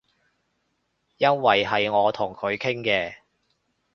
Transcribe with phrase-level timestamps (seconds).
[1.19, 3.17] 因爲係我同佢傾嘅